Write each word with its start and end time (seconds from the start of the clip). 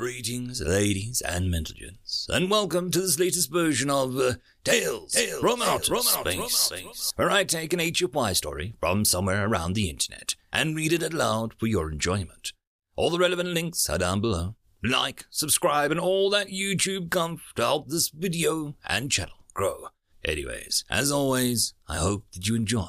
Greetings, 0.00 0.62
ladies 0.62 1.20
and 1.20 1.52
gents, 1.76 2.26
and 2.30 2.50
welcome 2.50 2.90
to 2.90 3.02
this 3.02 3.18
latest 3.18 3.52
version 3.52 3.90
of 3.90 4.16
uh, 4.16 4.32
Tales, 4.64 5.12
Tales 5.12 5.40
from 5.42 5.60
Outer 5.60 5.96
Space, 5.96 6.56
space, 6.56 7.12
where 7.16 7.30
I 7.30 7.44
take 7.44 7.74
an 7.74 7.80
HFY 7.80 8.34
story 8.34 8.72
from 8.80 9.04
somewhere 9.04 9.46
around 9.46 9.74
the 9.74 9.90
internet 9.90 10.36
and 10.54 10.74
read 10.74 10.94
it 10.94 11.02
aloud 11.02 11.52
for 11.58 11.66
your 11.66 11.92
enjoyment. 11.92 12.54
All 12.96 13.10
the 13.10 13.18
relevant 13.18 13.50
links 13.50 13.90
are 13.90 13.98
down 13.98 14.22
below. 14.22 14.54
Like, 14.82 15.26
subscribe, 15.28 15.90
and 15.90 16.00
all 16.00 16.30
that 16.30 16.48
YouTube 16.48 17.10
comf 17.10 17.52
to 17.56 17.62
help 17.62 17.88
this 17.88 18.08
video 18.08 18.76
and 18.86 19.12
channel 19.12 19.44
grow. 19.52 19.88
Anyways, 20.24 20.86
as 20.88 21.12
always, 21.12 21.74
I 21.86 21.98
hope 21.98 22.24
that 22.32 22.48
you 22.48 22.54
enjoy. 22.54 22.88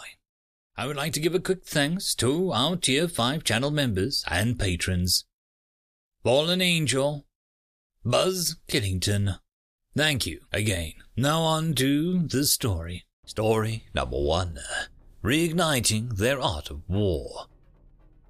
I 0.78 0.88
would 0.88 0.96
like 0.96 1.12
to 1.12 1.20
give 1.20 1.36
a 1.36 1.42
quick 1.42 1.66
thanks 1.66 2.16
to 2.16 2.54
our 2.54 2.78
Tier 2.78 3.10
5 3.10 3.44
channel 3.44 3.70
members 3.70 4.24
and 4.30 4.58
patrons. 4.58 5.26
Fallen 6.24 6.62
Angel, 6.62 7.26
Buzz 8.06 8.58
Killington. 8.68 9.40
Thank 9.98 10.28
you 10.28 10.42
again. 10.52 10.94
Now 11.18 11.42
on 11.42 11.74
to 11.74 12.28
the 12.28 12.46
story. 12.46 13.06
Story 13.26 13.86
number 13.96 14.20
one. 14.20 14.60
Reigniting 15.24 16.18
their 16.18 16.40
art 16.40 16.70
of 16.70 16.88
war. 16.88 17.48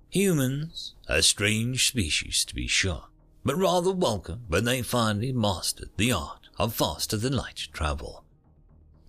Humans, 0.09 0.95
a 1.09 1.21
strange 1.21 1.89
species 1.89 2.45
to 2.45 2.55
be 2.55 2.65
sure, 2.65 3.07
but 3.43 3.57
rather 3.57 3.91
welcome 3.91 4.45
when 4.47 4.63
they 4.63 4.81
finally 4.83 5.33
mastered 5.33 5.89
the 5.97 6.13
art 6.13 6.47
of 6.57 6.73
faster 6.73 7.17
than 7.17 7.35
light 7.35 7.67
travel. 7.73 8.23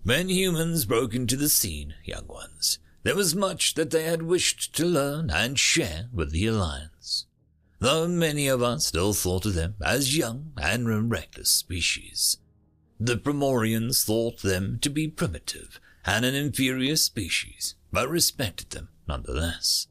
When 0.03 0.27
humans 0.27 0.83
broke 0.83 1.15
into 1.15 1.37
the 1.37 1.47
scene, 1.47 1.93
young 2.03 2.27
ones, 2.27 2.79
there 3.03 3.15
was 3.15 3.33
much 3.33 3.75
that 3.75 3.91
they 3.91 4.03
had 4.03 4.23
wished 4.23 4.75
to 4.75 4.85
learn 4.85 5.29
and 5.29 5.57
share 5.57 6.09
with 6.11 6.31
the 6.31 6.47
Alliance 6.47 7.27
though 7.83 8.07
many 8.07 8.47
of 8.47 8.63
us 8.63 8.85
still 8.85 9.11
thought 9.11 9.45
of 9.45 9.55
them 9.55 9.75
as 9.83 10.17
young 10.17 10.53
and 10.55 11.11
reckless 11.11 11.49
species. 11.49 12.37
The 12.97 13.17
Primorians 13.17 14.05
thought 14.05 14.41
them 14.41 14.79
to 14.81 14.89
be 14.89 15.09
primitive 15.09 15.81
and 16.05 16.23
an 16.23 16.33
inferior 16.33 16.95
species, 16.95 17.75
but 17.91 18.07
respected 18.07 18.69
them 18.69 18.87
nonetheless. 19.05 19.87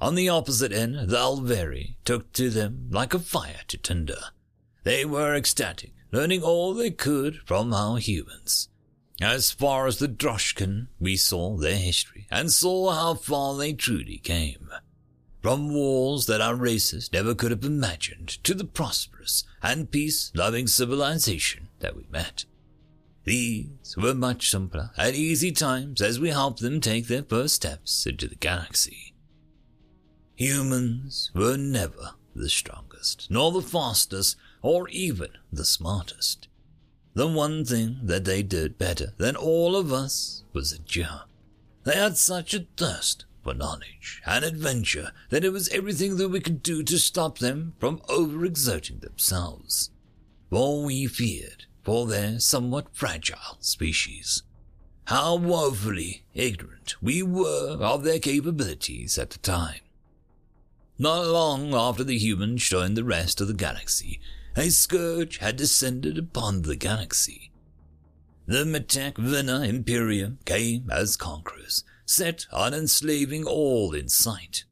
On 0.00 0.14
the 0.14 0.28
opposite 0.28 0.70
end, 0.70 1.08
the 1.08 1.16
Alveri 1.16 1.96
took 2.04 2.32
to 2.34 2.48
them 2.48 2.86
like 2.92 3.12
a 3.12 3.18
fire 3.18 3.62
to 3.66 3.76
tinder. 3.76 4.30
They 4.84 5.04
were 5.04 5.34
ecstatic, 5.34 5.94
learning 6.12 6.44
all 6.44 6.74
they 6.74 6.92
could 6.92 7.40
from 7.44 7.74
our 7.74 7.98
humans. 7.98 8.68
As 9.20 9.50
far 9.50 9.88
as 9.88 9.98
the 9.98 10.06
Droshkan, 10.06 10.86
we 11.00 11.16
saw 11.16 11.56
their 11.56 11.76
history 11.76 12.28
and 12.30 12.52
saw 12.52 12.92
how 12.92 13.14
far 13.14 13.56
they 13.56 13.72
truly 13.72 14.18
came. 14.18 14.70
From 15.46 15.72
wars 15.72 16.26
that 16.26 16.40
our 16.40 16.56
races 16.56 17.12
never 17.12 17.32
could 17.32 17.52
have 17.52 17.62
imagined 17.62 18.42
to 18.42 18.52
the 18.52 18.64
prosperous 18.64 19.44
and 19.62 19.88
peace-loving 19.88 20.66
civilization 20.66 21.68
that 21.78 21.94
we 21.94 22.04
met. 22.10 22.46
These 23.22 23.94
were 23.96 24.12
much 24.12 24.50
simpler 24.50 24.90
and 24.96 25.14
easy 25.14 25.52
times 25.52 26.02
as 26.02 26.18
we 26.18 26.30
helped 26.30 26.58
them 26.58 26.80
take 26.80 27.06
their 27.06 27.22
first 27.22 27.54
steps 27.54 28.06
into 28.06 28.26
the 28.26 28.34
galaxy. 28.34 29.14
Humans 30.34 31.30
were 31.32 31.56
never 31.56 32.14
the 32.34 32.48
strongest, 32.48 33.28
nor 33.30 33.52
the 33.52 33.62
fastest, 33.62 34.34
or 34.62 34.88
even 34.88 35.28
the 35.52 35.64
smartest. 35.64 36.48
The 37.14 37.28
one 37.28 37.64
thing 37.64 38.00
that 38.02 38.24
they 38.24 38.42
did 38.42 38.78
better 38.78 39.12
than 39.16 39.36
all 39.36 39.76
of 39.76 39.92
us 39.92 40.42
was 40.52 40.72
endure. 40.72 41.22
They 41.84 41.94
had 41.94 42.16
such 42.16 42.52
a 42.52 42.66
thirst 42.76 43.26
for 43.46 43.54
knowledge 43.54 44.20
and 44.26 44.44
adventure 44.44 45.12
that 45.30 45.44
it 45.44 45.52
was 45.52 45.68
everything 45.68 46.16
that 46.16 46.30
we 46.30 46.40
could 46.40 46.64
do 46.64 46.82
to 46.82 46.98
stop 46.98 47.38
them 47.38 47.74
from 47.78 48.00
overexerting 48.08 49.00
themselves. 49.00 49.90
For 50.50 50.82
we 50.82 51.06
feared 51.06 51.66
for 51.84 52.08
their 52.08 52.40
somewhat 52.40 52.88
fragile 52.92 53.56
species. 53.60 54.42
How 55.04 55.36
woefully 55.36 56.24
ignorant 56.34 56.96
we 57.00 57.22
were 57.22 57.78
of 57.80 58.02
their 58.02 58.18
capabilities 58.18 59.16
at 59.16 59.30
the 59.30 59.38
time. 59.38 59.80
Not 60.98 61.24
long 61.26 61.72
after 61.72 62.02
the 62.02 62.18
humans 62.18 62.68
joined 62.68 62.96
the 62.96 63.04
rest 63.04 63.40
of 63.40 63.46
the 63.46 63.54
galaxy, 63.54 64.18
a 64.56 64.70
scourge 64.70 65.38
had 65.38 65.54
descended 65.54 66.18
upon 66.18 66.62
the 66.62 66.74
galaxy. 66.74 67.52
The 68.46 68.64
Metek 68.64 69.18
Vena 69.18 69.60
Imperium 69.60 70.40
came 70.44 70.90
as 70.90 71.16
conquerors 71.16 71.84
set 72.06 72.46
on 72.52 72.72
enslaving 72.72 73.44
all 73.44 73.92
in 73.92 74.08
sight. 74.08 74.64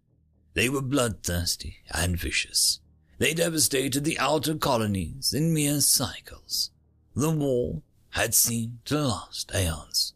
They 0.54 0.68
were 0.68 0.80
bloodthirsty 0.80 1.78
and 1.90 2.16
vicious. 2.16 2.80
They 3.18 3.34
devastated 3.34 4.04
the 4.04 4.18
outer 4.18 4.54
colonies 4.54 5.34
in 5.34 5.52
mere 5.52 5.80
cycles. 5.80 6.70
The 7.14 7.30
war 7.30 7.82
had 8.10 8.34
seemed 8.34 8.78
to 8.86 9.00
last 9.00 9.52
aeons. 9.54 10.14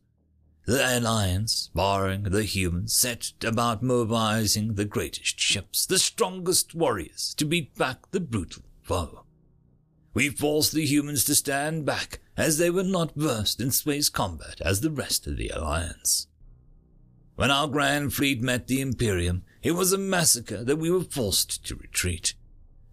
The 0.65 0.99
Alliance, 0.99 1.71
barring 1.75 2.25
the 2.25 2.45
humans, 2.45 2.93
set 2.93 3.33
about 3.43 3.83
mobilizing 3.83 4.75
the 4.75 4.85
greatest 4.85 5.41
ships, 5.41 5.87
the 5.87 5.99
strongest 5.99 6.75
warriors, 6.75 7.35
to 7.39 7.45
beat 7.45 7.75
back 7.75 8.11
the 8.11 8.21
brutal 8.21 8.63
foe. 8.83 9.25
We 10.13 10.29
forced 10.29 10.73
the 10.73 10.85
humans 10.85 11.25
to 11.25 11.35
stand 11.35 11.87
back, 11.87 12.21
as 12.37 12.59
they 12.59 12.71
were 12.71 12.85
not 12.85 13.15
versed 13.15 13.61
in 13.61 13.71
space 13.71 14.09
combat 14.09 14.61
as 14.61 14.81
the 14.81 14.91
rest 14.91 15.27
of 15.27 15.37
the 15.37 15.49
Alliance. 15.49 16.27
When 17.39 17.53
our 17.53 17.69
grand 17.69 18.13
fleet 18.13 18.43
met 18.43 18.67
the 18.67 18.81
Imperium, 18.81 19.45
it 19.63 19.71
was 19.71 19.93
a 19.93 19.97
massacre 19.97 20.65
that 20.65 20.75
we 20.75 20.91
were 20.91 21.05
forced 21.05 21.65
to 21.67 21.77
retreat. 21.77 22.35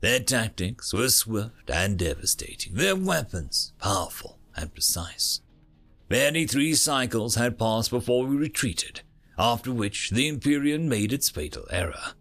Their 0.02 0.20
tactics 0.20 0.94
were 0.94 1.10
swift 1.10 1.68
and 1.68 1.98
devastating, 1.98 2.76
their 2.76 2.96
weapons 2.96 3.74
powerful 3.82 4.38
and 4.56 4.72
precise. 4.72 5.42
Barely 6.10 6.46
three 6.46 6.76
cycles 6.76 7.34
had 7.34 7.58
passed 7.58 7.90
before 7.90 8.28
we 8.28 8.36
retreated, 8.36 9.02
after 9.36 9.72
which 9.72 10.12
the 10.12 10.28
Imperium 10.28 10.88
made 10.88 11.12
its 11.12 11.32
fatal 11.32 11.66
error. 11.72 12.14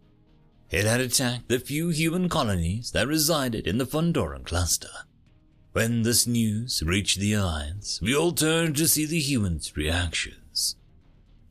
It 0.71 0.87
had 0.87 1.03
attacked 1.03 1.51
the 1.51 1.59
few 1.59 1.91
human 1.91 2.31
colonies 2.31 2.93
that 2.93 3.07
resided 3.07 3.67
in 3.67 3.77
the 3.77 3.85
Fondoran 3.85 4.47
cluster. 4.47 4.89
When 5.73 6.05
this 6.05 6.27
news 6.27 6.83
reached 6.87 7.19
the 7.19 7.35
Alliance, 7.35 8.01
we 8.01 8.17
all 8.17 8.33
turned 8.33 8.77
to 8.77 8.89
see 8.89 9.05
the 9.05 9.21
humans' 9.21 9.77
reaction. 9.77 10.37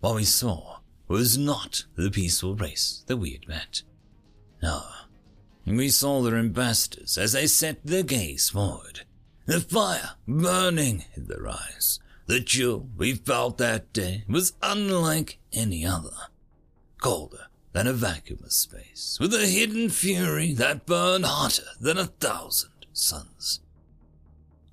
What 0.04 0.16
we 0.16 0.26
saw 0.26 0.80
was 1.08 1.38
not 1.38 1.86
the 1.96 2.12
peaceful 2.12 2.56
race 2.56 3.06
that 3.08 3.16
we 3.16 3.32
had 3.32 3.48
met. 3.48 3.84
No, 4.62 4.84
we 5.66 5.88
saw 5.88 6.22
their 6.22 6.36
ambassadors 6.36 7.18
as 7.18 7.32
they 7.32 7.48
set 7.48 7.86
their 7.86 8.04
gaze 8.04 8.50
forward, 8.50 9.06
the 9.46 9.62
fire 9.62 10.16
burning 10.28 11.06
in 11.16 11.28
their 11.28 11.48
eyes. 11.48 12.02
The 12.26 12.42
chill 12.42 12.90
we 12.98 13.14
felt 13.14 13.58
that 13.60 13.94
day 13.94 14.26
was 14.28 14.52
unlike 14.62 15.40
any 15.54 15.86
other, 15.86 16.28
colder 17.02 17.46
than 17.72 17.88
a 17.88 17.94
vacuum 17.94 18.40
of 18.44 18.52
space, 18.52 19.18
with 19.22 19.34
a 19.34 19.48
hidden 19.48 19.90
fury 19.90 20.52
that 20.52 20.86
burned 20.86 21.24
hotter 21.24 21.78
than 21.80 21.98
a 21.98 22.08
thousand 22.08 22.88
suns. 22.92 23.62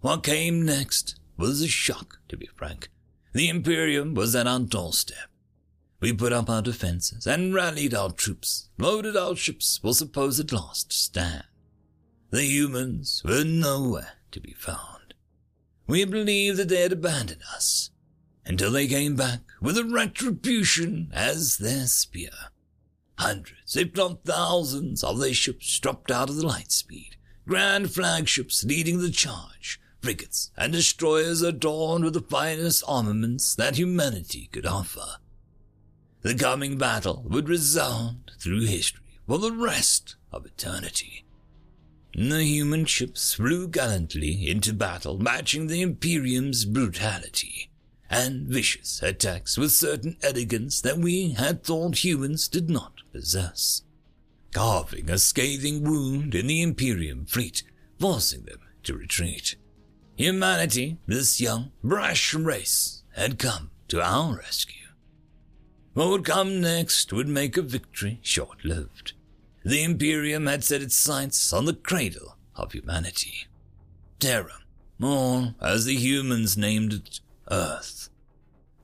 What 0.00 0.24
came 0.24 0.66
next 0.66 1.20
was 1.36 1.62
a 1.62 1.69
shock, 1.69 2.19
to 2.30 2.36
be 2.36 2.46
frank. 2.46 2.88
The 3.32 3.48
Imperium 3.48 4.14
was 4.14 4.34
at 4.34 4.48
our 4.48 4.58
doorstep. 4.60 5.28
We 6.00 6.12
put 6.12 6.32
up 6.32 6.50
our 6.50 6.62
defenses 6.62 7.26
and 7.26 7.54
rallied 7.54 7.94
our 7.94 8.10
troops, 8.10 8.70
loaded 8.78 9.16
our 9.16 9.36
ships 9.36 9.78
for 9.78 9.94
supposed 9.94 10.41
at 10.41 10.52
last 10.52 10.92
stand. 10.92 11.44
The 12.30 12.44
humans 12.44 13.22
were 13.24 13.44
nowhere 13.44 14.14
to 14.32 14.40
be 14.40 14.52
found. 14.52 15.14
We 15.86 16.04
believed 16.04 16.56
that 16.58 16.69
they 16.69 16.82
had 16.82 16.92
abandoned 16.92 17.42
us 17.54 17.90
until 18.46 18.72
they 18.72 18.86
came 18.86 19.16
back 19.16 19.40
with 19.60 19.76
a 19.76 19.84
retribution 19.84 21.10
as 21.12 21.58
their 21.58 21.86
spear. 21.86 22.30
Hundreds, 23.19 23.76
if 23.76 23.94
not 23.94 24.24
thousands, 24.24 25.04
of 25.04 25.19
their 25.19 25.34
ships 25.34 25.78
dropped 25.78 26.10
out 26.10 26.30
of 26.30 26.36
the 26.36 26.46
light 26.46 26.72
speed, 26.72 27.16
grand 27.46 27.92
flagships 27.92 28.64
leading 28.64 29.00
the 29.00 29.10
charge, 29.10 29.80
frigates 30.00 30.50
and 30.56 30.73
destroyers 30.73 31.43
adorned 31.43 32.05
with 32.05 32.14
the 32.14 32.20
finest 32.20 32.82
armaments 32.87 33.55
that 33.55 33.76
humanity 33.76 34.49
could 34.52 34.67
offer. 34.67 35.17
The 36.23 36.35
coming 36.35 36.76
battle 36.76 37.25
would 37.29 37.49
resound 37.49 38.32
through 38.38 38.67
history 38.67 39.20
for 39.26 39.38
the 39.38 39.52
rest 39.52 40.17
of 40.32 40.44
eternity. 40.44 41.25
The 42.14 42.43
human 42.43 42.85
ships 42.87 43.35
flew 43.35 43.69
gallantly 43.69 44.49
into 44.49 44.73
battle, 44.73 45.19
matching 45.19 45.69
the 45.69 45.81
Imperium's 45.81 46.64
brutality 46.64 47.70
and 48.11 48.49
vicious 48.49 49.00
attacks 49.03 49.56
with 49.56 49.70
certain 49.70 50.17
elegance 50.23 50.81
that 50.81 50.99
we 50.99 51.31
had 51.32 51.62
thought 51.62 52.05
humans 52.05 52.49
did 52.49 52.69
not 52.69 52.94
possess, 53.12 53.82
carving 54.53 55.08
a 55.08 55.17
scathing 55.17 55.85
wound 55.85 56.35
in 56.35 56.49
the 56.49 56.61
Imperium 56.61 57.25
fleet, 57.25 57.62
forcing 58.00 58.43
them 58.43 58.58
to 58.82 58.96
retreat. 58.96 59.55
Humanity, 60.20 60.99
this 61.06 61.40
young, 61.40 61.72
brash 61.82 62.34
race, 62.34 63.05
had 63.17 63.38
come 63.38 63.70
to 63.88 64.02
our 64.02 64.37
rescue. 64.37 64.88
What 65.94 66.11
would 66.11 66.26
come 66.26 66.61
next 66.61 67.11
would 67.11 67.26
make 67.26 67.56
a 67.56 67.62
victory 67.62 68.19
short 68.20 68.62
lived. 68.62 69.14
The 69.64 69.82
Imperium 69.82 70.46
had 70.46 70.62
set 70.62 70.82
its 70.82 70.94
sights 70.94 71.55
on 71.55 71.64
the 71.64 71.72
cradle 71.72 72.37
of 72.55 72.72
humanity. 72.72 73.46
Terra, 74.19 74.58
or 75.02 75.55
as 75.58 75.87
the 75.87 75.96
humans 75.96 76.55
named 76.55 76.93
it, 76.93 77.20
Earth. 77.50 78.11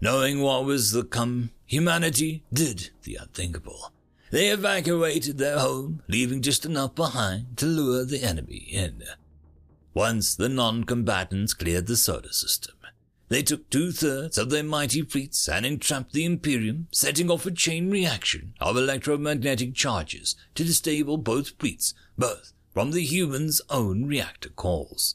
Knowing 0.00 0.41
what 0.41 0.65
was 0.65 0.93
to 0.93 1.05
come, 1.05 1.50
humanity 1.67 2.44
did 2.50 2.88
the 3.03 3.17
unthinkable. 3.17 3.93
They 4.31 4.49
evacuated 4.49 5.37
their 5.37 5.59
home, 5.59 6.03
leaving 6.09 6.41
just 6.41 6.65
enough 6.65 6.94
behind 6.94 7.59
to 7.59 7.67
lure 7.67 8.06
the 8.06 8.23
enemy 8.23 8.67
in. 8.73 9.03
Once 9.97 10.35
the 10.35 10.47
non-combatants 10.51 11.55
cleared 11.55 11.87
the 11.87 11.97
solar 11.97 12.31
system, 12.31 12.77
they 13.31 13.43
took 13.43 13.71
two-thirds 13.71 14.37
of 14.37 14.51
their 14.51 14.63
mighty 14.63 15.01
fleets 15.01 15.49
and 15.49 15.65
entrapped 15.65 16.13
the 16.13 16.27
Imperium, 16.27 16.87
setting 16.93 17.31
off 17.31 17.47
a 17.47 17.51
chain 17.51 17.91
reaction 17.91 18.53
of 18.61 18.77
electromagnetic 18.77 19.75
charges 19.75 20.37
to 20.55 20.65
disable 20.65 21.17
both 21.17 21.59
fleets, 21.59 21.95
both 22.19 22.53
from 22.75 22.91
the 22.91 23.01
humans' 23.01 23.63
own 23.71 24.05
reactor 24.05 24.51
cores. 24.51 25.15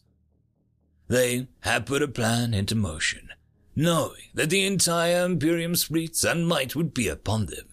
They 1.07 1.48
had 1.60 1.86
put 1.86 2.01
a 2.01 2.07
plan 2.07 2.56
into 2.56 2.74
motion, 2.74 3.30
knowing 3.75 4.30
that 4.33 4.50
the 4.50 4.66
entire 4.66 5.25
Imperium's 5.25 5.83
fleets 5.83 6.24
and 6.24 6.48
might 6.48 6.75
would 6.75 6.92
be 6.92 7.07
upon 7.07 7.45
them. 7.45 7.68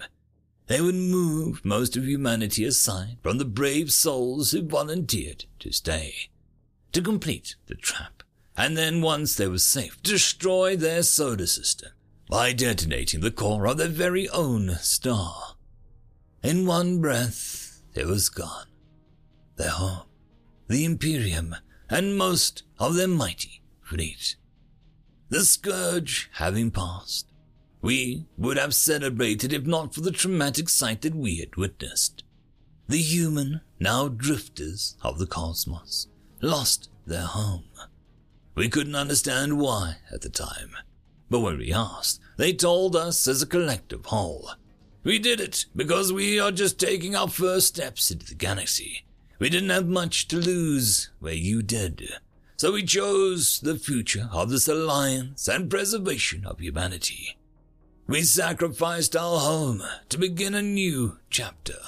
They 0.66 0.82
would 0.82 0.94
move 0.94 1.64
most 1.64 1.96
of 1.96 2.04
humanity 2.06 2.66
aside 2.66 3.16
from 3.22 3.38
the 3.38 3.46
brave 3.46 3.92
souls 3.92 4.50
who 4.50 4.60
volunteered 4.60 5.46
to 5.60 5.72
stay, 5.72 6.28
to 6.98 7.04
complete 7.04 7.54
the 7.68 7.76
trap 7.76 8.24
and 8.56 8.76
then 8.76 9.00
once 9.00 9.36
they 9.36 9.46
were 9.46 9.58
safe, 9.58 10.02
destroy 10.02 10.74
their 10.74 11.04
solar 11.04 11.46
system 11.46 11.92
by 12.28 12.52
detonating 12.52 13.20
the 13.20 13.30
core 13.30 13.68
of 13.68 13.78
their 13.78 13.86
very 13.86 14.28
own 14.30 14.70
star. 14.80 15.54
In 16.42 16.66
one 16.66 17.00
breath, 17.00 17.80
it 17.94 18.04
was 18.04 18.28
gone. 18.28 18.66
Their 19.54 19.70
home, 19.70 20.08
the 20.66 20.84
Imperium, 20.84 21.54
and 21.88 22.18
most 22.18 22.64
of 22.80 22.96
their 22.96 23.06
mighty 23.06 23.62
fleet. 23.80 24.34
The 25.28 25.44
scourge 25.44 26.28
having 26.34 26.72
passed, 26.72 27.32
we 27.80 28.26
would 28.36 28.56
have 28.56 28.74
celebrated 28.74 29.52
if 29.52 29.66
not 29.66 29.94
for 29.94 30.00
the 30.00 30.10
traumatic 30.10 30.68
sight 30.68 31.02
that 31.02 31.14
we 31.14 31.36
had 31.36 31.54
witnessed. 31.54 32.24
The 32.88 32.98
human, 32.98 33.60
now 33.78 34.08
drifters 34.08 34.96
of 35.00 35.20
the 35.20 35.26
cosmos, 35.26 36.08
lost 36.40 36.90
their 37.06 37.22
home 37.22 37.64
we 38.58 38.68
couldn't 38.68 38.96
understand 38.96 39.60
why 39.60 39.98
at 40.10 40.22
the 40.22 40.28
time, 40.28 40.74
but 41.30 41.38
when 41.38 41.58
we 41.58 41.72
asked, 41.72 42.18
they 42.38 42.52
told 42.52 42.96
us 42.96 43.28
as 43.28 43.40
a 43.40 43.46
collective 43.46 44.06
whole. 44.06 44.50
We 45.04 45.20
did 45.20 45.40
it 45.40 45.66
because 45.76 46.12
we 46.12 46.40
are 46.40 46.50
just 46.50 46.76
taking 46.76 47.14
our 47.14 47.28
first 47.28 47.68
steps 47.68 48.10
into 48.10 48.26
the 48.26 48.34
galaxy. 48.34 49.04
We 49.38 49.48
didn't 49.48 49.70
have 49.70 49.86
much 49.86 50.26
to 50.28 50.38
lose 50.38 51.08
where 51.20 51.34
you 51.34 51.62
did. 51.62 52.02
So 52.56 52.72
we 52.72 52.82
chose 52.82 53.60
the 53.60 53.76
future 53.76 54.28
of 54.32 54.50
this 54.50 54.66
alliance 54.66 55.46
and 55.46 55.70
preservation 55.70 56.44
of 56.44 56.58
humanity. 56.58 57.38
We 58.08 58.22
sacrificed 58.22 59.14
our 59.14 59.38
home 59.38 59.84
to 60.08 60.18
begin 60.18 60.56
a 60.56 60.62
new 60.62 61.18
chapter. 61.30 61.78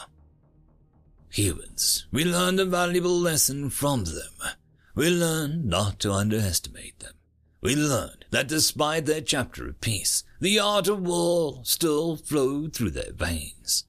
Humans, 1.30 2.06
we 2.12 2.24
learned 2.24 2.60
a 2.60 2.64
valuable 2.64 3.18
lesson 3.18 3.70
from 3.70 4.04
them 4.04 4.50
we 4.94 5.08
learned 5.08 5.64
not 5.64 5.98
to 6.00 6.12
underestimate 6.12 6.98
them. 6.98 7.14
We 7.62 7.76
learned 7.76 8.24
that 8.30 8.48
despite 8.48 9.06
their 9.06 9.20
chapter 9.20 9.68
of 9.68 9.80
peace, 9.80 10.24
the 10.40 10.58
art 10.58 10.88
of 10.88 11.00
war 11.00 11.60
still 11.64 12.16
flowed 12.16 12.74
through 12.74 12.90
their 12.90 13.12
veins. 13.12 13.84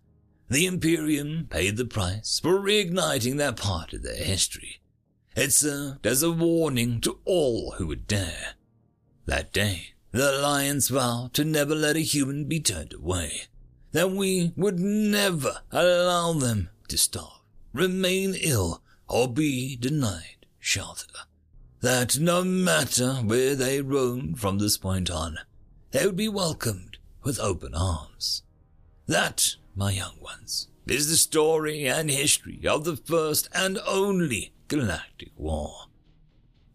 The 0.49 0.65
Imperium 0.65 1.47
paid 1.49 1.77
the 1.77 1.85
price 1.85 2.39
for 2.39 2.59
reigniting 2.59 3.38
that 3.38 3.57
part 3.57 3.94
of 3.94 4.03
their 4.03 4.23
history. 4.23 4.81
It 5.35 5.53
served 5.53 6.05
as 6.05 6.21
a 6.23 6.31
warning 6.31 7.01
to 7.01 7.19
all 7.25 7.71
who 7.71 7.87
would 7.87 8.07
dare. 8.07 8.55
That 9.25 9.53
day, 9.53 9.94
the 10.11 10.39
Alliance 10.39 10.89
vowed 10.89 11.33
to 11.33 11.45
never 11.45 11.73
let 11.73 11.95
a 11.95 11.99
human 11.99 12.45
be 12.45 12.59
turned 12.59 12.94
away, 12.94 13.44
that 13.94 14.11
we 14.11 14.51
would 14.57 14.79
never 14.79 15.61
allow 15.71 16.33
them 16.33 16.69
to 16.91 16.97
starve, 16.97 17.41
remain 17.73 18.35
ill, 18.35 18.83
or 19.07 19.27
be 19.27 19.75
denied 19.77 20.45
shelter. 20.59 21.07
That 21.79 22.19
no 22.19 22.43
matter 22.43 23.13
where 23.15 23.55
they 23.55 23.81
roamed 23.81 24.39
from 24.39 24.59
this 24.59 24.77
point 24.77 25.09
on, 25.09 25.38
they 25.91 26.05
would 26.05 26.17
be 26.17 26.29
welcomed 26.29 26.97
with 27.23 27.39
open 27.39 27.73
arms. 27.73 28.43
That, 29.07 29.55
my 29.73 29.91
young 29.91 30.19
ones, 30.19 30.67
is 30.85 31.09
the 31.09 31.15
story 31.15 31.85
and 31.88 32.11
history 32.11 32.61
of 32.67 32.83
the 32.83 32.97
first 32.97 33.47
and 33.53 33.79
only 33.87 34.53
galactic 34.67 35.31
war. 35.37 35.73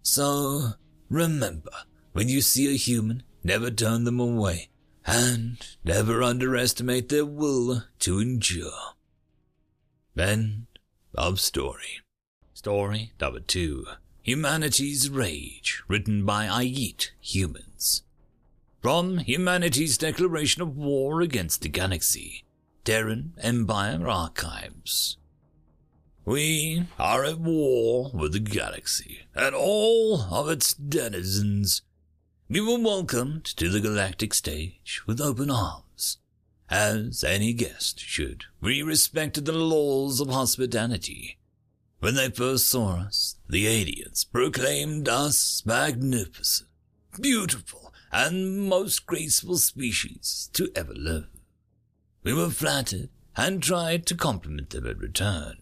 So, 0.02 0.72
remember, 1.10 1.70
when 2.12 2.28
you 2.30 2.40
see 2.40 2.72
a 2.72 2.78
human, 2.78 3.22
never 3.44 3.70
turn 3.70 4.04
them 4.04 4.19
away, 4.19 4.70
and 5.06 5.58
never 5.84 6.22
underestimate 6.22 7.10
their 7.10 7.26
will 7.26 7.84
to 7.98 8.19
endure. 8.19 8.95
End 10.18 10.66
of 11.14 11.40
story. 11.40 12.00
Story 12.54 13.12
number 13.20 13.40
two 13.40 13.84
Humanity's 14.22 15.10
Rage, 15.10 15.82
written 15.88 16.24
by 16.24 16.46
Ayit 16.46 17.10
Humans. 17.20 18.02
From 18.80 19.18
Humanity's 19.18 19.98
Declaration 19.98 20.62
of 20.62 20.74
War 20.74 21.20
Against 21.20 21.60
the 21.60 21.68
Galaxy, 21.68 22.44
Terran 22.82 23.34
Empire 23.42 24.08
Archives. 24.08 25.18
We 26.24 26.84
are 26.98 27.24
at 27.24 27.38
war 27.38 28.10
with 28.14 28.32
the 28.32 28.40
galaxy 28.40 29.26
and 29.34 29.54
all 29.54 30.22
of 30.32 30.48
its 30.48 30.72
denizens. 30.72 31.82
We 32.48 32.62
were 32.62 32.82
welcomed 32.82 33.44
to 33.44 33.69
the 33.69 33.80
galactic 33.80 34.32
stage 34.32 35.02
with 35.06 35.20
open 35.20 35.50
arms. 35.50 35.85
As 36.68 37.22
any 37.22 37.52
guest 37.52 38.00
should, 38.00 38.44
we 38.60 38.82
respected 38.82 39.44
the 39.44 39.52
laws 39.52 40.20
of 40.20 40.28
hospitality 40.28 41.38
when 41.98 42.14
they 42.14 42.30
first 42.30 42.68
saw 42.68 42.98
us, 42.98 43.36
the 43.48 43.66
aliens 43.66 44.24
proclaimed 44.24 45.08
us 45.08 45.62
magnificent, 45.64 46.68
beautiful, 47.20 47.92
and 48.12 48.68
most 48.68 49.06
graceful 49.06 49.56
species 49.56 50.50
to 50.52 50.70
ever 50.76 50.94
live. 50.94 51.28
We 52.22 52.34
were 52.34 52.50
flattered 52.50 53.08
and 53.36 53.62
tried 53.62 54.06
to 54.06 54.14
compliment 54.14 54.70
them 54.70 54.86
in 54.86 54.98
return. 54.98 55.56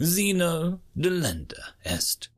Xeno 0.00 0.80
delenda 0.96 1.72
est. 1.84 2.28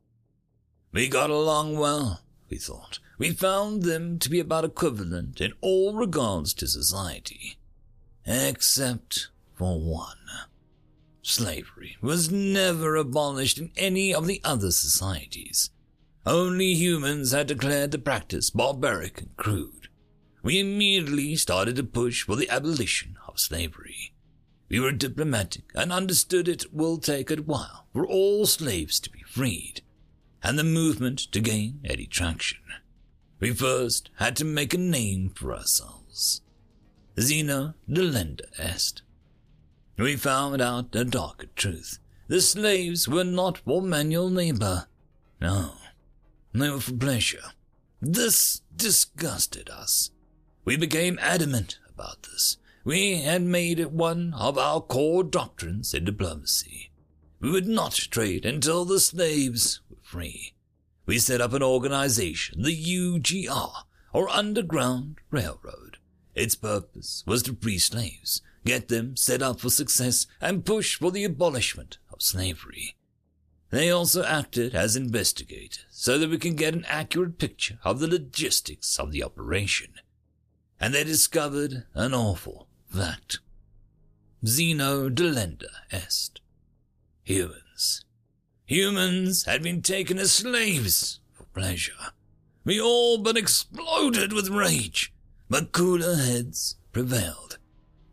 We 0.91 1.07
got 1.07 1.29
along 1.29 1.77
well, 1.77 2.21
we 2.49 2.57
thought. 2.57 2.99
We 3.17 3.31
found 3.31 3.83
them 3.83 4.19
to 4.19 4.29
be 4.29 4.39
about 4.39 4.65
equivalent 4.65 5.41
in 5.41 5.53
all 5.61 5.95
regards 5.95 6.53
to 6.55 6.67
society, 6.67 7.57
except 8.31 9.29
for 9.53 9.79
one. 9.79 10.17
Slavery 11.21 11.97
was 12.01 12.31
never 12.31 12.95
abolished 12.95 13.59
in 13.59 13.71
any 13.77 14.13
of 14.13 14.25
the 14.25 14.41
other 14.43 14.71
societies. 14.71 15.69
Only 16.25 16.73
humans 16.73 17.31
had 17.31 17.47
declared 17.47 17.91
the 17.91 17.99
practice 17.99 18.49
barbaric 18.49 19.21
and 19.21 19.37
crude. 19.37 19.89
We 20.43 20.59
immediately 20.59 21.35
started 21.35 21.75
to 21.75 21.83
push 21.83 22.23
for 22.23 22.35
the 22.35 22.49
abolition 22.49 23.17
of 23.27 23.39
slavery. 23.39 24.13
We 24.69 24.79
were 24.79 24.91
diplomatic 24.91 25.65
and 25.75 25.91
understood 25.91 26.47
it 26.47 26.73
will 26.73 26.97
take 26.97 27.29
a 27.29 27.35
while 27.35 27.87
for 27.93 28.07
all 28.07 28.45
slaves 28.45 28.99
to 29.01 29.09
be 29.09 29.21
freed, 29.23 29.81
and 30.41 30.57
the 30.57 30.63
movement 30.63 31.19
to 31.33 31.39
gain 31.39 31.81
any 31.83 32.05
traction. 32.05 32.59
We 33.39 33.51
first 33.51 34.09
had 34.15 34.35
to 34.37 34.45
make 34.45 34.73
a 34.73 34.77
name 34.77 35.31
for 35.35 35.53
ourselves. 35.53 36.41
Xeno 37.17 37.73
delenda 37.89 38.45
est. 38.57 39.01
We 39.97 40.15
found 40.15 40.61
out 40.61 40.95
a 40.95 41.03
darker 41.03 41.47
truth. 41.55 41.99
The 42.27 42.41
slaves 42.41 43.07
were 43.07 43.23
not 43.23 43.59
for 43.59 43.81
manual 43.81 44.29
labor. 44.29 44.87
No, 45.39 45.73
they 46.53 46.69
were 46.69 46.79
for 46.79 46.93
pleasure. 46.93 47.51
This 48.01 48.61
disgusted 48.75 49.69
us. 49.69 50.11
We 50.65 50.77
became 50.77 51.19
adamant 51.21 51.79
about 51.93 52.23
this. 52.23 52.57
We 52.83 53.21
had 53.21 53.43
made 53.43 53.79
it 53.79 53.91
one 53.91 54.33
of 54.33 54.57
our 54.57 54.81
core 54.81 55.23
doctrines 55.23 55.93
in 55.93 56.05
diplomacy. 56.05 56.91
We 57.39 57.51
would 57.51 57.67
not 57.67 57.93
trade 57.93 58.45
until 58.45 58.85
the 58.85 58.99
slaves 58.99 59.81
were 59.89 59.97
free. 60.01 60.53
We 61.05 61.19
set 61.19 61.41
up 61.41 61.53
an 61.53 61.63
organization, 61.63 62.61
the 62.61 62.75
UGR, 62.75 63.71
or 64.13 64.29
Underground 64.29 65.17
Railroad. 65.29 65.90
Its 66.35 66.55
purpose 66.55 67.23
was 67.27 67.43
to 67.43 67.55
free 67.55 67.77
slaves, 67.77 68.41
get 68.65 68.87
them 68.87 69.15
set 69.15 69.41
up 69.41 69.59
for 69.59 69.69
success, 69.69 70.27
and 70.39 70.65
push 70.65 70.97
for 70.97 71.11
the 71.11 71.23
abolishment 71.23 71.97
of 72.11 72.21
slavery. 72.21 72.95
They 73.71 73.89
also 73.89 74.23
acted 74.23 74.75
as 74.75 74.95
investigators 74.95 75.85
so 75.89 76.17
that 76.17 76.29
we 76.29 76.37
can 76.37 76.55
get 76.55 76.73
an 76.73 76.85
accurate 76.87 77.37
picture 77.37 77.79
of 77.83 77.99
the 77.99 78.07
logistics 78.07 78.99
of 78.99 79.11
the 79.11 79.23
operation. 79.23 79.93
And 80.79 80.93
they 80.93 81.03
discovered 81.03 81.85
an 81.93 82.13
awful 82.13 82.67
fact. 82.93 83.39
Xeno 84.43 85.09
delenda 85.09 85.69
est. 85.91 86.41
Humans. 87.23 88.03
Humans 88.65 89.45
had 89.45 89.63
been 89.63 89.81
taken 89.81 90.17
as 90.17 90.31
slaves 90.31 91.19
for 91.31 91.43
pleasure. 91.45 92.11
We 92.65 92.81
all 92.81 93.17
but 93.19 93.37
exploded 93.37 94.33
with 94.33 94.49
rage, 94.49 95.13
but 95.51 95.73
cooler 95.73 96.15
heads 96.15 96.77
prevailed. 96.93 97.57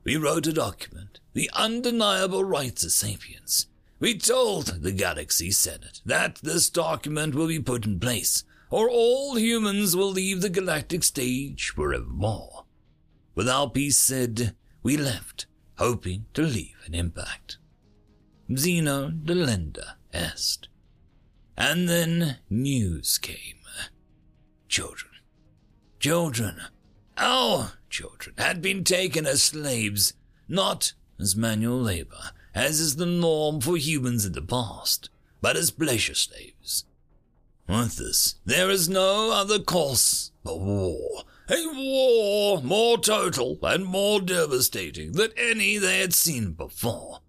We 0.03 0.17
wrote 0.17 0.49
a 0.49 0.53
document, 0.53 1.21
the 1.35 1.49
undeniable 1.55 2.43
rights 2.43 2.83
of 2.83 2.91
sapiens. 2.91 3.69
We 4.01 4.19
told 4.19 4.83
the 4.83 4.91
Galaxy 4.91 5.53
Senate 5.53 6.01
that 6.05 6.41
this 6.43 6.69
document 6.69 7.37
will 7.37 7.47
be 7.47 7.61
put 7.61 7.87
in 7.87 8.01
place, 8.01 8.43
or 8.71 8.91
all 8.91 9.39
humans 9.39 9.95
will 9.95 10.11
leave 10.11 10.43
the 10.43 10.51
galactic 10.51 11.05
stage 11.05 11.71
forevermore. 11.77 12.65
With 13.37 13.49
our 13.49 13.71
piece 13.71 13.99
said, 13.99 14.57
we 14.83 14.97
left, 14.97 15.47
hoping 15.77 16.27
to 16.35 16.43
leave 16.43 16.83
an 16.87 16.95
impact. 16.97 17.59
Xeno 18.51 19.13
delenda 19.13 19.95
est. 20.13 20.69
And 21.57 21.89
then 21.89 22.39
news 22.51 23.17
came. 23.17 23.61
Children. 24.69 25.13
Children. 26.01 26.63
Our 27.19 27.73
children 27.91 28.37
had 28.39 28.63
been 28.63 28.85
taken 28.85 29.27
as 29.27 29.43
slaves, 29.43 30.13
not 30.47 30.93
as 31.19 31.35
manual 31.35 31.81
labor, 31.81 32.31
as 32.55 32.79
is 32.79 32.97
the 32.97 33.07
norm 33.07 33.61
for 33.61 33.77
humans 33.77 34.25
in 34.25 34.33
the 34.33 34.43
past, 34.43 35.11
but 35.41 35.57
as 35.57 35.73
pleasure 35.73 36.15
slaves. 36.15 36.85
With 37.69 37.97
this, 37.97 38.37
there 38.47 38.71
is 38.71 38.89
no 38.89 39.33
other 39.33 39.59
course 39.59 40.31
but 40.45 40.61
war. 40.61 41.25
A 41.51 41.67
war 41.75 42.63
more 42.63 42.99
total 42.99 43.59
and 43.63 43.85
more 43.85 44.21
devastating 44.21 45.13
than 45.13 45.31
any 45.37 45.77
they 45.77 45.99
had 45.99 46.15
seen 46.15 46.53
before. 46.53 47.21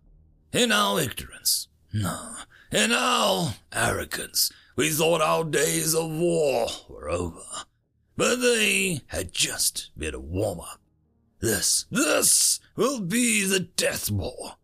In 0.53 0.71
our 0.71 0.99
ignorance, 1.01 1.67
no, 1.91 2.35
in 2.71 2.91
our 2.91 3.55
arrogance, 3.73 4.51
we 4.75 4.89
thought 4.89 5.21
our 5.21 5.43
days 5.43 5.95
of 5.95 6.11
war 6.11 6.67
were 6.87 7.09
over. 7.09 7.41
But 8.19 8.41
they 8.41 8.99
had 9.07 9.31
just 9.31 9.91
been 9.97 10.13
a 10.13 10.19
warm 10.19 10.59
up. 10.59 10.81
This, 11.39 11.85
this 11.89 12.59
will 12.75 12.99
be 12.99 13.45
the 13.45 13.61
death 13.61 14.11
war. 14.11 14.55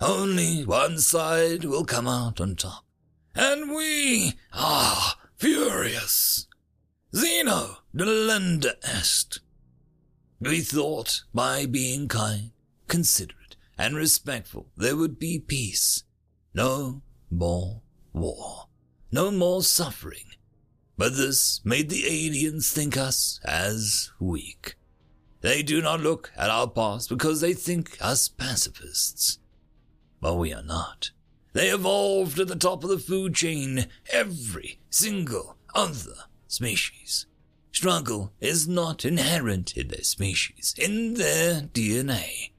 Only 0.00 0.64
one 0.64 0.98
side 0.98 1.62
will 1.62 1.84
come 1.84 2.08
out 2.08 2.40
on 2.40 2.56
top. 2.56 2.84
And 3.32 3.70
we 3.70 4.32
are 4.52 5.14
furious. 5.36 6.48
Xeno 7.14 7.76
delenda 7.94 8.72
est. 8.82 9.38
We 10.40 10.62
thought 10.62 11.22
by 11.32 11.66
being 11.66 12.08
kind, 12.08 12.50
considerate, 12.88 13.54
and 13.78 13.94
respectful 13.94 14.70
there 14.76 14.96
would 14.96 15.20
be 15.20 15.38
peace. 15.38 16.02
No 16.52 17.02
more 17.30 17.82
war. 18.12 18.66
No 19.12 19.30
more 19.30 19.62
suffering. 19.62 20.34
But 20.96 21.16
this 21.16 21.60
made 21.64 21.90
the 21.90 22.06
aliens 22.06 22.70
think 22.70 22.96
us 22.96 23.40
as 23.44 24.12
weak. 24.20 24.76
They 25.40 25.62
do 25.62 25.82
not 25.82 26.00
look 26.00 26.32
at 26.36 26.50
our 26.50 26.68
past 26.68 27.08
because 27.08 27.40
they 27.40 27.52
think 27.52 27.98
us 28.00 28.28
pacifists. 28.28 29.38
But 30.20 30.36
we 30.36 30.54
are 30.54 30.62
not. 30.62 31.10
They 31.52 31.68
evolved 31.68 32.38
at 32.38 32.48
the 32.48 32.56
top 32.56 32.82
of 32.82 32.90
the 32.90 32.98
food 32.98 33.34
chain 33.34 33.86
every 34.12 34.78
single 34.88 35.56
other 35.74 36.14
species. 36.48 37.26
Struggle 37.72 38.32
is 38.40 38.68
not 38.68 39.04
inherent 39.04 39.76
in 39.76 39.88
their 39.88 40.04
species, 40.04 40.74
in 40.78 41.14
their 41.14 41.60
DNA. 41.60 42.52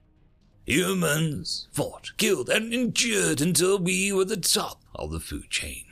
Humans 0.66 1.70
fought, 1.72 2.12
killed, 2.18 2.50
and 2.50 2.74
endured 2.74 3.40
until 3.40 3.80
we 3.80 4.12
were 4.12 4.26
the 4.26 4.38
top 4.38 4.84
of 4.94 5.12
the 5.12 5.20
food 5.20 5.50
chain. 5.50 5.86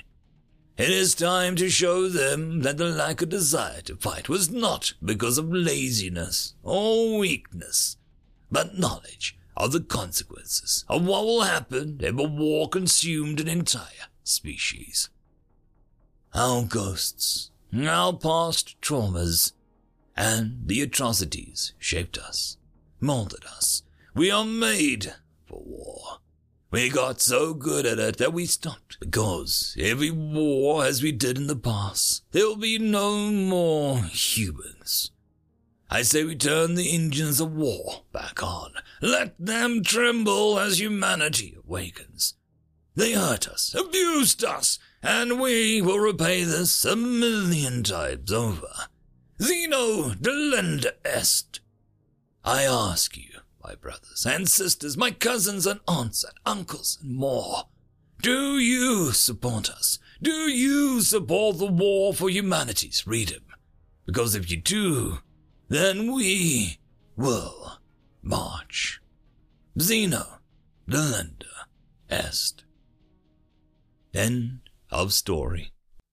It 0.75 0.89
is 0.89 1.13
time 1.13 1.55
to 1.57 1.69
show 1.69 2.09
them 2.09 2.61
that 2.61 2.77
the 2.77 2.89
lack 2.89 3.21
of 3.21 3.29
desire 3.29 3.81
to 3.81 3.95
fight 3.95 4.27
was 4.27 4.49
not 4.49 4.93
because 5.03 5.37
of 5.37 5.53
laziness 5.53 6.55
or 6.63 7.19
weakness, 7.19 7.97
but 8.51 8.79
knowledge 8.79 9.37
of 9.55 9.71
the 9.71 9.81
consequences 9.81 10.83
of 10.89 11.05
what 11.05 11.25
will 11.25 11.43
happen 11.43 11.99
if 12.01 12.17
a 12.17 12.23
war 12.23 12.67
consumed 12.67 13.39
an 13.39 13.47
entire 13.47 14.09
species. 14.23 15.09
Our 16.33 16.63
ghosts, 16.63 17.51
our 17.77 18.13
past 18.13 18.81
traumas, 18.81 19.53
and 20.17 20.63
the 20.65 20.81
atrocities 20.81 21.73
shaped 21.77 22.17
us, 22.17 22.57
molded 22.99 23.45
us. 23.45 23.83
We 24.15 24.31
are 24.31 24.45
made 24.45 25.13
for 25.45 25.61
war. 25.63 26.17
We 26.73 26.89
got 26.89 27.21
so 27.21 27.53
good 27.53 27.85
at 27.85 27.99
it 27.99 28.17
that 28.17 28.33
we 28.33 28.47
stopped, 28.47 28.99
because 28.99 29.75
we 29.77 30.09
war 30.09 30.83
as 30.83 31.03
we 31.03 31.11
did 31.11 31.37
in 31.37 31.45
the 31.45 31.55
past, 31.55 32.23
there 32.31 32.47
will 32.47 32.55
be 32.55 32.79
no 32.79 33.29
more 33.29 33.99
humans. 33.99 35.11
I 35.91 36.01
say 36.01 36.23
we 36.23 36.35
turn 36.35 36.73
the 36.73 36.89
engines 36.91 37.39
of 37.39 37.53
war 37.53 38.05
back 38.11 38.41
on. 38.41 38.73
Let 39.03 39.35
them 39.37 39.83
tremble 39.83 40.57
as 40.57 40.79
humanity 40.79 41.55
awakens. 41.63 42.33
They 42.95 43.13
hurt 43.13 43.47
us, 43.47 43.75
abused 43.75 44.43
us, 44.43 44.79
and 45.03 45.39
we 45.39 45.79
will 45.79 45.99
repay 45.99 46.43
this 46.43 46.85
a 46.85 46.95
million 46.95 47.83
times 47.83 48.31
over. 48.31 48.87
Xeno 49.39 50.15
delenda 50.15 50.93
est. 51.05 51.59
I 52.43 52.63
ask 52.63 53.15
you, 53.15 53.29
my 53.63 53.75
brothers 53.75 54.25
and 54.27 54.47
sisters, 54.49 54.97
my 54.97 55.11
cousins 55.11 55.65
and 55.65 55.79
aunts 55.87 56.23
and 56.23 56.33
uncles 56.45 56.97
and 57.01 57.15
more. 57.15 57.63
Do 58.21 58.57
you 58.57 59.11
support 59.11 59.69
us? 59.69 59.99
Do 60.21 60.31
you 60.31 61.01
support 61.01 61.57
the 61.57 61.67
war 61.67 62.13
for 62.13 62.29
humanity's 62.29 63.01
freedom? 63.01 63.43
Because 64.05 64.35
if 64.35 64.49
you 64.49 64.57
do, 64.57 65.19
then 65.69 66.13
we 66.13 66.77
will 67.15 67.79
march. 68.21 69.01
Xeno, 69.77 70.39
delenda, 70.89 71.67
est. 72.09 72.63
End 74.13 74.59
of 74.91 75.13
story. 75.13 75.71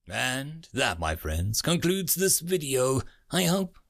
And 0.08 0.66
that, 0.72 0.98
my 0.98 1.14
friends, 1.14 1.62
concludes 1.62 2.14
this 2.14 2.40
video. 2.40 3.02
I 3.30 3.44
hope 3.44 3.76